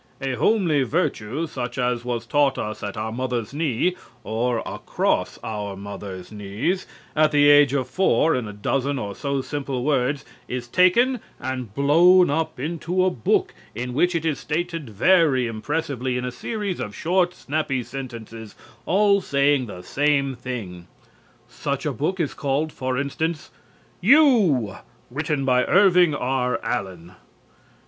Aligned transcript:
A 0.19 0.33
homely 0.33 0.81
virtue 0.81 1.45
such 1.45 1.77
as 1.77 2.03
was 2.03 2.25
taught 2.25 2.57
us 2.57 2.81
at 2.81 2.97
our 2.97 3.11
mother's 3.11 3.53
knee 3.53 3.95
(or 4.23 4.63
across 4.65 5.37
our 5.43 5.75
mother's 5.75 6.31
knees) 6.31 6.87
at 7.15 7.31
the 7.31 7.47
age 7.47 7.71
of 7.75 7.87
four, 7.87 8.33
in 8.33 8.47
a 8.47 8.51
dozen 8.51 8.97
or 8.97 9.13
so 9.13 9.43
simple 9.43 9.83
words, 9.83 10.25
is 10.47 10.67
taken 10.67 11.19
and 11.39 11.75
blown 11.75 12.31
up 12.31 12.59
into 12.59 13.05
a 13.05 13.11
book 13.11 13.53
in 13.75 13.93
which 13.93 14.15
it 14.15 14.25
is 14.25 14.39
stated 14.39 14.89
very 14.89 15.45
impressively 15.45 16.17
in 16.17 16.25
a 16.25 16.31
series 16.31 16.79
of 16.79 16.95
short, 16.95 17.35
snappy 17.35 17.83
sentences, 17.83 18.55
all 18.87 19.21
saying 19.21 19.67
the 19.67 19.83
same 19.83 20.35
thing. 20.35 20.87
Such 21.47 21.85
a 21.85 21.93
book 21.93 22.19
is 22.19 22.33
called, 22.33 22.73
for 22.73 22.97
instance 22.97 23.51
"You," 24.01 24.77
written 25.11 25.45
by 25.45 25.63
Irving 25.65 26.15
R. 26.15 26.59
Allen. 26.63 27.13